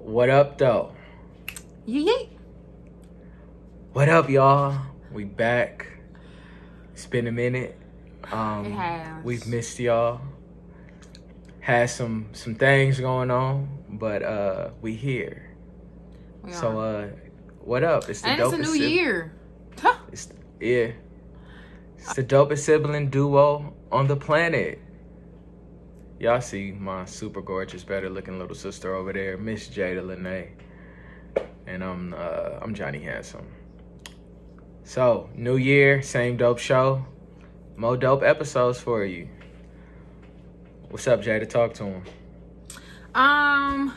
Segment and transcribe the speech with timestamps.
[0.00, 0.92] What up, though?
[1.86, 2.30] Yeet.
[3.92, 4.78] What up, y'all?
[5.12, 5.86] We back.
[6.94, 7.78] It's been a minute.
[8.32, 9.24] Um, It has.
[9.24, 10.22] We've missed y'all.
[11.60, 15.54] Had some some things going on, but uh, we here.
[16.42, 17.08] We So uh,
[17.60, 18.08] what up?
[18.08, 19.34] It's the and it's a new year.
[19.78, 19.96] Huh.
[20.10, 20.28] It's
[20.60, 20.92] yeah.
[21.98, 24.80] It's the dopest sibling duo on the planet.
[26.20, 30.48] Y'all see my super gorgeous, better looking little sister over there, Miss Jada Lene.
[31.66, 33.46] And I'm uh I'm Johnny Handsome.
[34.84, 37.04] So, new year, same dope show.
[37.76, 39.28] More dope episodes for you.
[40.90, 41.48] What's up, Jada?
[41.48, 42.02] Talk to him.
[43.14, 43.94] Um.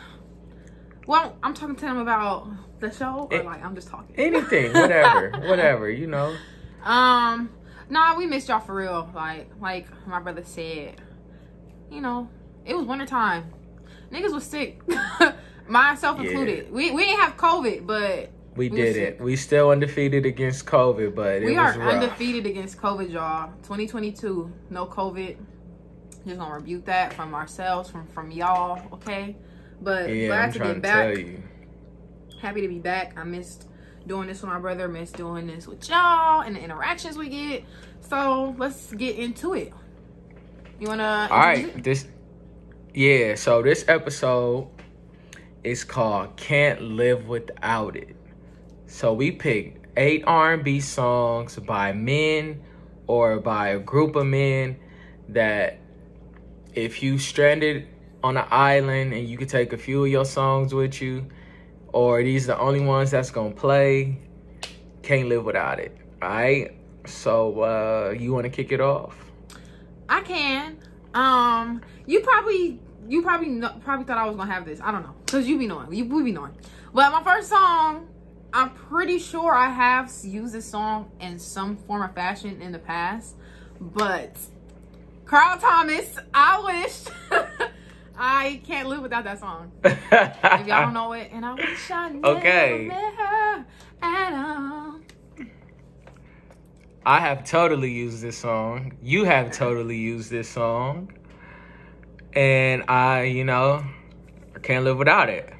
[1.05, 2.47] Well, I'm talking to him about
[2.79, 4.15] the show, or It- like I'm just talking.
[4.17, 6.33] Anything, whatever, whatever, you know.
[6.85, 7.49] Um.
[7.89, 9.09] Nah, we missed y'all for real.
[9.13, 11.01] Like, like my brother said,
[11.93, 12.27] you know,
[12.65, 13.51] it was wintertime.
[14.11, 14.81] Niggas was sick,
[15.67, 16.29] myself Yeah.
[16.29, 16.71] included.
[16.71, 19.21] We we didn't have COVID, but We We did it.
[19.21, 21.93] We still undefeated against COVID, but it we are rough.
[21.93, 23.51] undefeated against COVID, y'all.
[23.63, 25.37] 2022, no COVID.
[26.25, 29.35] Just gonna rebuke that from ourselves, from from y'all, okay?
[29.81, 31.17] But Yeah, glad I'm to get back.
[31.17, 31.43] you.
[32.41, 33.17] Happy to be back.
[33.17, 33.67] I missed
[34.05, 34.87] doing this with my brother.
[34.87, 37.63] Missed doing this with y'all and the interactions we get.
[38.01, 39.73] So let's get into it.
[40.83, 41.29] You wanna?
[41.31, 42.07] All introduce this
[42.93, 43.35] yeah.
[43.35, 44.67] So this episode
[45.63, 48.17] is called "Can't Live Without It."
[48.87, 52.61] So we picked eight R&B songs by men
[53.07, 54.75] or by a group of men
[55.29, 55.79] that,
[56.73, 57.87] if you stranded
[58.21, 61.25] on an island and you could take a few of your songs with you,
[61.93, 64.17] or these are the only ones that's gonna play,
[65.01, 65.95] can't live without it.
[66.21, 66.75] All right.
[67.05, 69.15] So uh, you want to kick it off?
[70.09, 70.62] I can.
[71.13, 74.79] Um, you probably you probably know, probably thought I was gonna have this.
[74.81, 76.53] I don't know, cause you be knowing, you we be knowing.
[76.93, 78.07] But my first song,
[78.53, 82.79] I'm pretty sure I have used this song in some form or fashion in the
[82.79, 83.35] past.
[83.81, 84.37] But
[85.25, 87.03] Carl Thomas, I wish
[88.17, 89.71] I can't live without that song.
[89.83, 92.85] If y'all don't know it, and I wish I never Okay.
[92.87, 93.65] met her
[94.01, 94.92] at all.
[97.05, 98.93] I have totally used this song.
[99.01, 101.11] You have totally used this song.
[102.33, 103.83] And I, you know,
[104.55, 105.51] I can't live without it.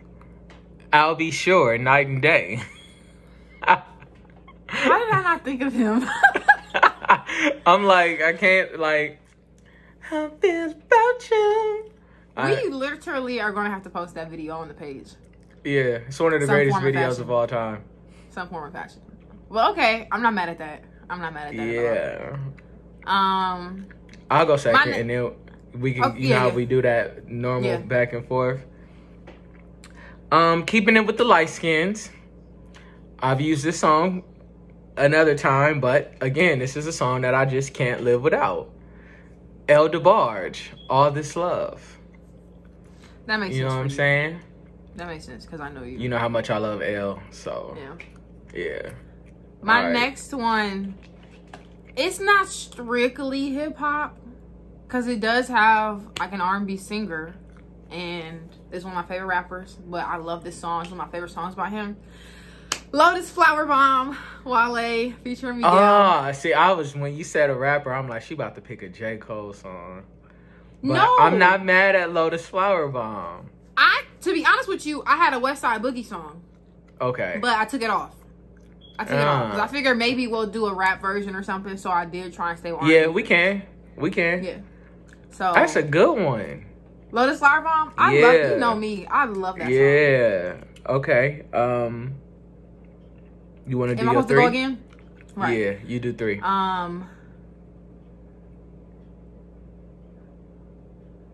[0.91, 2.61] I'll be sure, night and day.
[3.61, 6.05] How did I not think of him?
[7.65, 9.19] I'm like, I can't, like,
[9.99, 11.91] how feel about you.
[12.35, 15.09] I- we literally are gonna have to post that video on the page.
[15.63, 17.83] yeah, it's one of the Some greatest of videos of all time.
[18.31, 19.01] some form of fashion.
[19.49, 20.83] Well, okay, I'm not mad at that.
[21.09, 21.67] I'm not mad at that.
[21.67, 22.37] Yeah.
[23.05, 23.87] Um,
[24.31, 25.31] I'll go second, and then
[25.79, 26.53] we can, Oh, you yeah, know how yeah.
[26.53, 27.77] we do that normal Yeah.
[27.77, 28.61] back and forth.
[30.31, 32.09] Um, keeping it with the light skins.
[33.19, 34.23] I've used this song
[34.97, 38.69] another time, but again, this is a song that I just can't live without.
[39.69, 40.59] El DeBarge,
[40.89, 41.97] All This Love.
[43.27, 44.39] that makes You know what I'm saying?
[44.95, 45.97] That makes sense because I know you.
[45.97, 47.95] You know how much I love El, so yeah.
[48.53, 48.89] yeah.
[49.63, 49.93] My Alright.
[49.93, 50.95] next one,
[51.95, 54.17] it's not strictly hip hop,
[54.85, 57.33] because it does have like an R&B singer,
[57.89, 59.77] and it's one of my favorite rappers.
[59.87, 60.81] But I love this song.
[60.81, 61.95] It's one of my favorite songs by him.
[62.91, 65.71] Lotus Flower Bomb, Wale featuring Miguel.
[65.73, 68.83] Ah, see, I was when you said a rapper, I'm like, she about to pick
[68.83, 69.17] a J.
[69.17, 70.03] Cole song.
[70.83, 73.49] But no, I'm not mad at Lotus Flower Bomb.
[73.77, 76.43] I to be honest with you, I had a Westside Boogie song.
[76.99, 77.39] Okay.
[77.41, 78.13] But I took it off.
[78.99, 79.63] I took it off because Ah.
[79.63, 81.77] I figured maybe we'll do a rap version or something.
[81.77, 82.85] So I did try and stay on.
[82.87, 83.63] yeah, we can.
[83.97, 84.43] We can.
[84.43, 84.57] yeah.
[85.31, 86.65] So That's a good one.
[87.11, 87.93] Lotus Flower Bomb.
[87.97, 89.05] I love you know me.
[89.07, 89.73] I love that song.
[89.73, 90.55] Yeah.
[90.95, 91.43] Okay.
[91.53, 92.13] Um
[93.65, 94.41] you want to do your three?
[94.41, 94.83] go again?
[95.35, 95.57] Right.
[95.57, 96.41] Yeah, you do 3.
[96.41, 97.09] Um.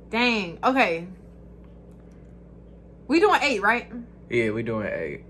[0.09, 0.57] Dang.
[0.63, 1.07] Okay.
[3.07, 3.91] We doing eight, right?
[4.29, 5.21] yeah, we doing 8.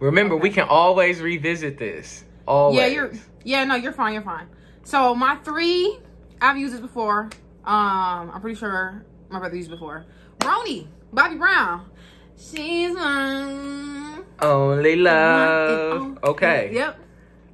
[0.00, 2.24] Remember, we can always revisit this.
[2.46, 2.78] Always.
[2.78, 3.12] Yeah, you're.
[3.44, 4.14] Yeah, no, you're fine.
[4.14, 4.48] You're fine.
[4.82, 5.98] So my three,
[6.40, 7.28] I've used this before.
[7.64, 10.06] Um, I'm pretty sure my brother used it before.
[10.38, 11.88] Roni, Bobby Brown.
[12.36, 14.24] She's mine.
[14.40, 16.00] Only love.
[16.00, 16.18] Mine.
[16.24, 16.70] Okay.
[16.72, 16.98] Yep.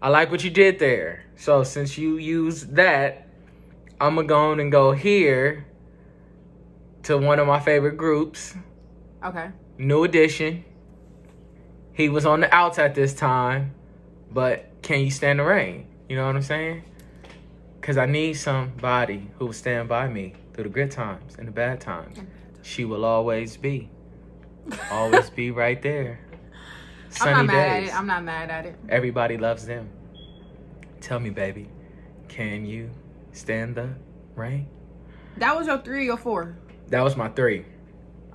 [0.00, 1.24] I like what you did there.
[1.36, 3.26] So since you used that,
[4.00, 5.66] I'm gonna go on and go here
[7.04, 8.54] to one of my favorite groups,
[9.24, 9.48] Okay.
[9.78, 10.64] New Edition.
[11.96, 13.74] He was on the outs at this time,
[14.30, 15.86] but can you stand the rain?
[16.10, 16.82] You know what I'm saying?
[17.80, 21.52] Cause I need somebody who will stand by me through the good times and the
[21.52, 22.18] bad times.
[22.60, 23.88] She will always be.
[24.90, 26.20] always be right there.
[27.08, 27.88] Sunny I'm not mad days.
[27.88, 27.98] at it.
[27.98, 28.76] I'm not mad at it.
[28.90, 29.88] Everybody loves them.
[31.00, 31.70] Tell me, baby,
[32.28, 32.90] can you
[33.32, 33.94] stand the
[34.34, 34.68] rain?
[35.38, 36.58] That was your three or four.
[36.88, 37.64] That was my three.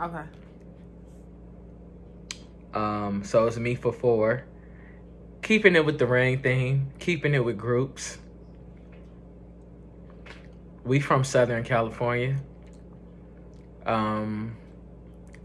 [0.01, 0.23] Okay.
[2.73, 4.45] Um, so it's me for four.
[5.41, 8.18] Keeping it with the rain theme, keeping it with groups.
[10.83, 12.38] We from Southern California.
[13.85, 14.56] Um,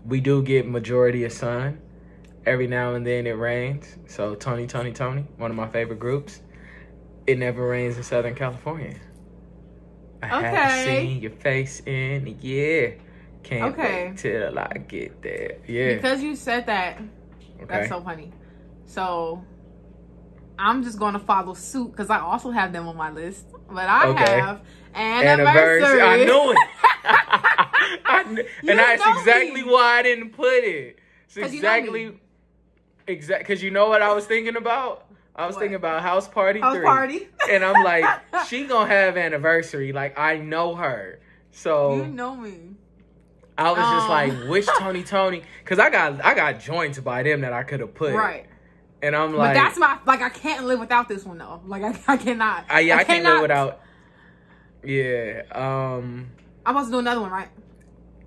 [0.04, 1.80] we do get majority of sun.
[2.44, 3.96] Every now and then it rains.
[4.06, 6.40] So Tony, Tony, Tony, one of my favorite groups.
[7.26, 8.94] It never rains in Southern California.
[10.22, 12.98] I haven't seen your face in a year.
[13.46, 14.08] Can't Okay.
[14.08, 15.58] wait till I get there.
[15.68, 15.94] Yeah.
[15.94, 17.64] Because you said that, okay.
[17.66, 18.32] that's so funny.
[18.86, 19.44] So
[20.58, 23.46] I'm just gonna follow suit because I also have them on my list.
[23.68, 24.40] But I Okay.
[24.40, 24.62] have
[24.94, 26.00] anniversary.
[26.00, 26.58] I knew it.
[27.04, 29.70] I and that's exactly me.
[29.70, 30.98] why I didn't put it.
[31.26, 32.20] It's 'Cause you know exactly,
[33.06, 33.40] exact.
[33.46, 35.04] Because you know what I was thinking about?
[35.36, 35.60] I was What?
[35.60, 36.84] thinking about House Party House 3.
[36.84, 37.28] party.
[37.50, 38.04] And I'm like,
[38.48, 39.92] she gonna have anniversary.
[39.92, 41.20] Like, I know her.
[41.52, 42.74] So You know me.
[43.58, 44.10] I was just Um.
[44.10, 45.42] like, which Tony Tony?
[45.62, 48.14] Because I got I got joints by them that I could have put.
[48.14, 48.46] Right.
[49.02, 51.60] And I'm like, But that's my like I can't live without this one though.
[51.66, 52.64] Like I, I cannot.
[52.68, 53.80] I, yeah, I, can't live without.
[54.84, 55.42] Yeah.
[55.52, 56.28] Um.
[56.64, 57.48] I'm supposed to do another one, right?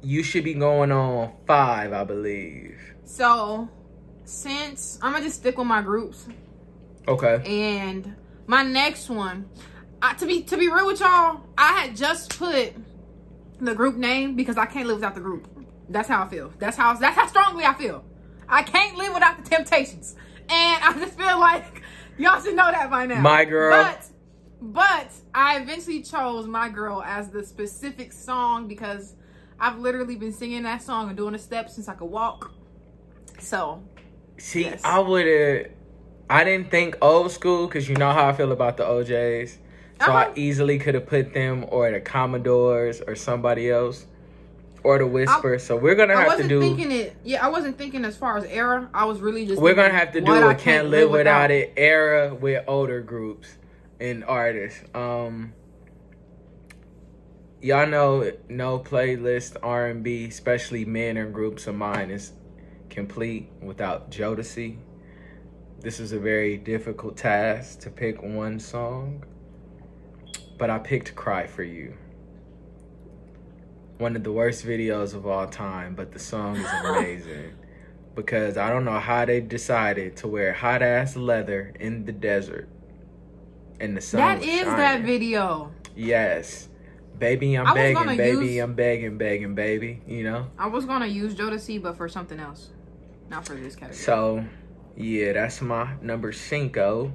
[0.01, 2.79] You should be going on five, I believe.
[3.03, 3.67] So
[4.23, 6.27] since I'm gonna just stick with my groups
[7.07, 7.41] Okay.
[7.45, 8.15] and
[8.47, 9.49] my next one,
[10.01, 12.73] I, to be to be real with y'all, I had just put
[13.59, 15.47] the group name because I can't live without the group.
[15.89, 16.53] That's how I feel.
[16.59, 18.03] That's how that's how strongly I feel.
[18.47, 20.15] I can't live without the Temptations,
[20.49, 21.81] and I just feel like
[22.17, 23.21] y'all should know that by now.
[23.21, 23.71] My Girl.
[23.71, 24.05] but
[24.61, 29.15] but I eventually chose my girl as the specific song because
[29.59, 32.51] I've literally been singing that song and doing the steps since I could walk.
[33.39, 33.81] So
[34.37, 34.81] See, Yes.
[34.83, 35.71] I would have.
[36.29, 39.57] I didn't think old school because you know how I feel about the O'Jays.
[40.05, 44.05] So I easily could have put them or the Commodores or somebody else
[44.83, 45.59] or the Whisper.
[45.59, 46.61] so we're gonna have to wasn't do.
[46.61, 47.15] thinking it.
[47.23, 48.89] Yeah, I wasn't thinking as far as era.
[48.93, 49.61] I was really just.
[49.61, 53.49] We're gonna have to do a I can't live without it era with older groups
[53.99, 54.81] and artists.
[54.95, 55.53] Um,
[57.61, 62.31] y'all know no playlist R and B, especially men and groups of mine, is
[62.89, 64.77] complete without Jodeci.
[65.81, 69.23] This is a very difficult task to pick one song,
[70.59, 71.95] but I picked "Cry for You."
[73.97, 77.53] One of the worst videos of all time, but the song is amazing
[78.15, 82.69] because I don't know how they decided to wear hot ass leather in the desert.
[83.79, 84.19] And the sun.
[84.19, 85.71] That is that video.
[85.95, 86.67] Yes.
[87.17, 90.01] Baby, I'm I was gonna begging, baby, use- I'm begging, begging, baby.
[90.07, 90.47] You know?
[90.57, 92.69] I was gonna use Jodeci, but for something else,
[93.29, 93.97] not for this category.
[93.97, 94.45] So,
[94.95, 97.11] yeah, that's my number cinco.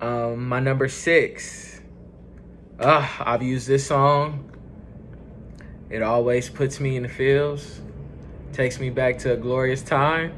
[0.00, 1.75] Um, my number six.
[2.78, 4.50] Uh, I've used this song.
[5.88, 7.80] It always puts me in the feels.
[8.52, 10.34] Takes me back to a glorious time.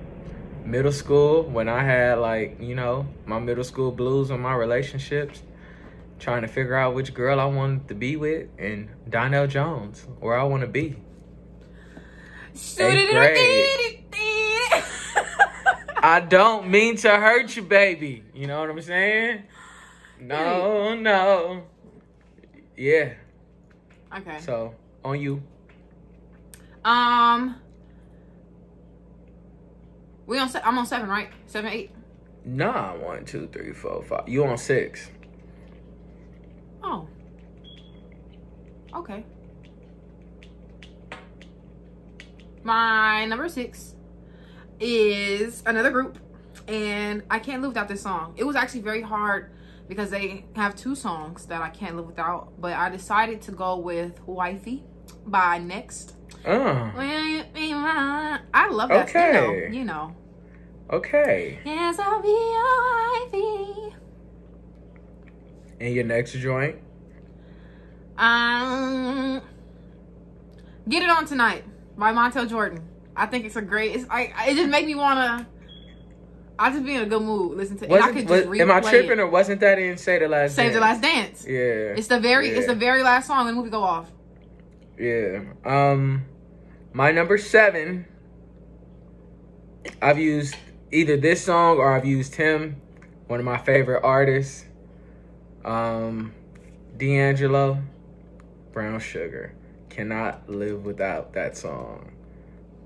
[0.65, 5.43] Middle school, when I had like, you know, my middle school blues on my relationships.
[6.21, 10.39] Trying to figure out which girl I wanted to be with and Donell Jones, where
[10.39, 10.97] I want to be.
[16.01, 18.23] I don't mean to hurt you, baby.
[18.33, 19.43] You know what I'm saying?
[20.21, 21.65] No, no.
[22.79, 23.15] Yeah.
[24.17, 24.39] okay.
[24.41, 24.73] So
[25.05, 25.43] on you.
[26.85, 27.57] Um,
[30.27, 30.49] we on.
[30.49, 31.29] Se- I'm on seven, right?
[31.47, 31.91] Seven, eight.
[32.45, 34.29] Nah, one, two, three, four, five.
[34.29, 35.11] You on six?
[36.83, 37.09] Oh.
[38.95, 39.25] Okay.
[42.63, 43.97] My number six
[44.79, 46.19] is another group,
[46.69, 48.35] and I can't live without this song.
[48.37, 49.51] It was actually very hard
[49.89, 53.77] because they have two songs that I can't live without, but I decided to go
[53.77, 54.85] with Wifey
[55.27, 56.15] by Next.
[56.45, 58.41] Will you be mine?
[58.55, 59.09] I love that.
[59.09, 59.69] Okay.
[59.73, 59.79] You know.
[59.79, 60.17] You know.
[60.91, 61.59] okay.
[61.65, 63.97] Yes, I'll be your wifey.
[65.81, 66.77] And your next joint?
[68.17, 69.41] Um,
[70.89, 71.65] get it on tonight
[71.97, 72.83] by Montel Jordan.
[73.17, 73.95] I think it's a great.
[73.95, 74.33] It's I.
[74.49, 75.47] It just make me wanna.
[76.59, 77.57] I just be in a good mood.
[77.57, 77.85] Listen to.
[77.85, 79.21] and I Wasn't, could was, just replay am I tripping it.
[79.21, 81.45] or wasn't that in Say the Last Save the last dance.
[81.47, 81.95] Yeah.
[81.97, 82.49] It's the very.
[82.49, 83.41] It's the very last song.
[83.47, 84.11] and The movie go off.
[84.99, 85.41] Yeah.
[85.65, 86.25] Um,
[86.93, 88.07] my number seven.
[90.03, 90.57] I've used
[90.93, 92.81] either this song or I've used him,
[93.27, 94.65] one of my favorite artists.
[95.65, 96.33] Um,
[96.97, 97.79] D'Angelo,
[98.73, 99.55] Brown Sugar.
[99.91, 102.13] Cannot live without that song.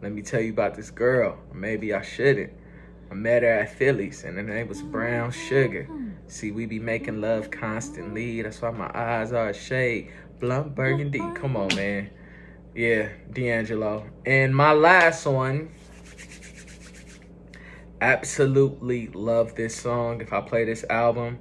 [0.03, 1.39] Let me tell you about this girl.
[1.53, 2.53] Maybe I shouldn't.
[3.13, 5.87] I met her at Phillies, and her name was Brown Sugar.
[6.29, 8.41] See, we be making love constantly.
[8.41, 10.11] That's why my eyes are a shade.
[10.41, 11.19] Blunt burgundy.
[11.35, 12.09] Come on, man.
[12.75, 14.07] Yeah, D'Angelo.
[14.25, 15.69] And my last one.
[18.01, 20.23] Absolutely love this song.
[20.23, 21.39] If I play this album,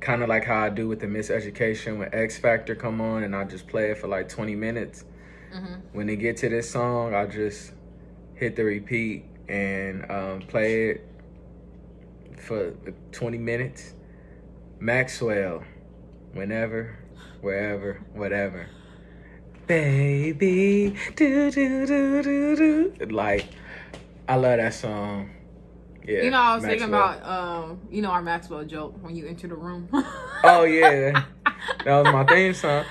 [0.00, 3.42] kind of like how I do with the Miseducation when Ex-Factor come on and I
[3.42, 5.04] just play it for like 20 minutes.
[5.52, 5.74] Mm-hmm.
[5.92, 7.72] When they get to this song, I just
[8.36, 11.06] hit the repeat and um, play it
[12.40, 12.74] for
[13.12, 13.94] 20 minutes.
[14.80, 15.62] Maxwell,
[16.32, 16.98] whenever,
[17.40, 18.66] wherever, whatever.
[19.66, 23.06] Baby, do do do do do.
[23.06, 23.46] Like,
[24.28, 25.30] I love that song.
[26.06, 26.22] Yeah.
[26.22, 29.48] You know, I was thinking about um, you know, our Maxwell joke when you enter
[29.48, 29.88] the room.
[30.46, 31.24] Oh yeah,
[31.86, 32.84] that was my theme song.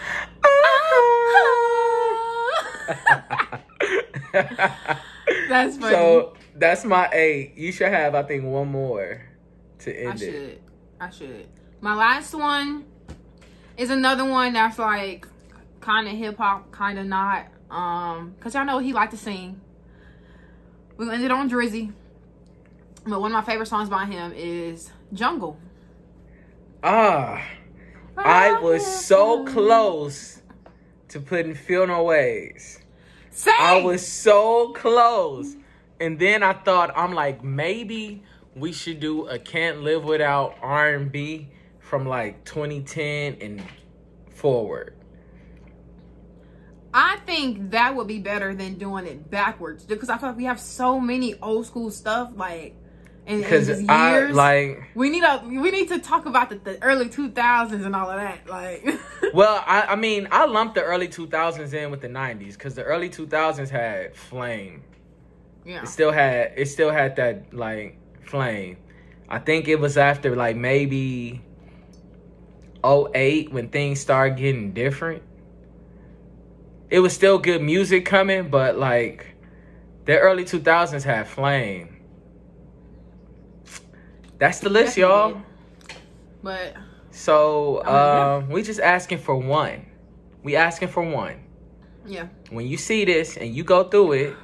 [5.54, 5.94] That's funny.
[5.94, 7.56] So that's my eight.
[7.56, 9.22] You should have, I think, one more
[9.80, 10.62] to end it.
[11.00, 11.28] I should.
[11.28, 11.48] I should.
[11.80, 12.86] My last one
[13.78, 15.28] is another one that's like
[15.80, 17.46] kind of hip hop, kind of not.
[17.70, 19.62] Um, cause y'all know he like to sing.
[20.98, 21.92] We ended on Drizzy,
[23.06, 25.58] but one of my favorite songs by him is Jungle.
[26.84, 27.44] Ah,
[28.18, 30.42] I was so close
[31.10, 32.80] to putting Feel No Ways.
[33.34, 33.54] Sing.
[33.60, 35.56] I was so close.
[36.00, 38.24] And then I thought, I'm like, maybe
[38.56, 41.50] we should do a Can't Live Without R&B
[41.80, 43.64] from like 2010 and
[44.30, 44.96] forward.
[46.94, 50.44] I think that would be better than doing it backwards because I feel like we
[50.46, 52.76] have so many old school stuff like
[53.26, 56.82] in Because just I like, we need a we need to talk about the, the
[56.84, 58.48] early two thousands and all of that.
[58.48, 58.86] Like,
[59.34, 62.84] well, I, I mean, I lumped the early 2000s in with the 90s because the
[62.84, 64.84] early 2000s had Flame.
[65.66, 68.78] yeah, It still had, it still had that like flame.
[69.30, 71.42] I think it was after like maybe
[72.86, 75.24] 08 when things started getting different.
[76.90, 79.36] It was still good music coming, but like
[80.06, 81.93] the early 2000s had flame.
[84.44, 85.42] That's the list, y'all.
[86.44, 86.76] But
[87.12, 89.86] So Oh, um, we just asking for one.
[90.44, 91.46] We asking for one.
[92.06, 94.36] yeah, When you see this and you go through it,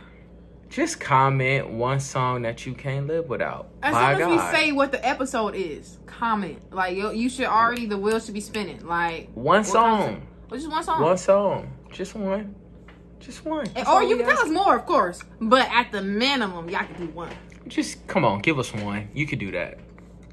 [0.69, 3.71] just comment one song that you can't live without.
[3.83, 6.61] as My soon as we say what the episode is, comment.
[6.71, 8.87] Like, you, you should already the wheel should be spinning.
[8.87, 10.25] Like one song.
[10.49, 11.01] Well, just one song.
[11.01, 11.73] One song.
[11.91, 12.55] Just one.
[13.19, 13.65] Just one.
[13.75, 15.21] That's or you can tell us more, of course.
[15.41, 17.33] But at the minimum, y'all can do one.
[17.67, 19.09] Just come on, give us one.
[19.13, 19.79] You could do that.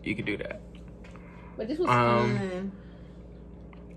[0.06, 0.60] You could do that.
[1.56, 2.72] But this was Um, fun.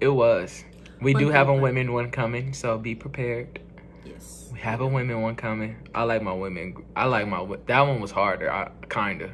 [0.01, 0.63] It was.
[1.01, 3.59] We do have a women one coming, so be prepared.
[4.03, 4.49] Yes.
[4.51, 5.77] We have a women one coming.
[5.93, 6.83] I like my women.
[6.95, 7.45] I like my.
[7.67, 8.51] That one was harder.
[8.51, 9.29] I kinda.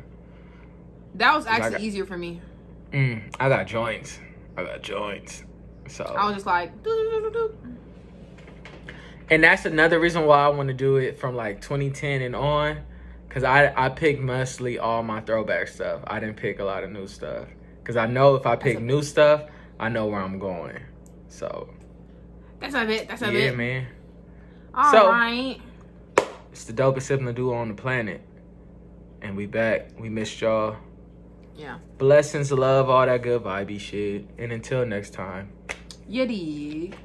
[1.15, 2.41] That was actually got- easier for me.
[2.91, 4.19] Mm, I got joints.
[4.57, 5.43] I got joints.
[5.87, 6.03] So.
[6.03, 7.55] I was just like, doo-doo-doo-doo-doo.
[9.29, 12.79] and that's another reason why I want to do it from like 2010 and on,
[13.35, 15.99] because I I picked mostly all my throwback stuff.
[16.07, 17.47] I didn't pick a lot of new stuff,
[17.83, 19.43] because I know if I pick new stuff,
[19.77, 20.79] I know where I'm going.
[21.27, 21.69] So
[22.61, 23.09] that's a bit.
[23.09, 23.57] That's a yeah, bit.
[23.57, 23.87] man,
[24.73, 25.59] All So- right.
[26.53, 28.21] it's the dopest sibling duo on the planet,
[29.21, 29.89] and we back.
[29.99, 30.77] We missed y'all.
[31.57, 31.79] Yeah.
[31.97, 35.49] Blessings, love, all that good vibey shit, and until next time.
[36.07, 36.95] You dig.